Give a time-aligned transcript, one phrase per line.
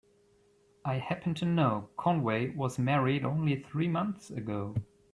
[0.83, 4.73] I happen to know Conway was married only three months ago.